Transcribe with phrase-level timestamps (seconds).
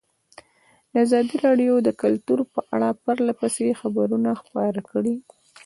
[1.03, 5.15] ازادي راډیو د کلتور په اړه پرله پسې خبرونه خپاره کړي.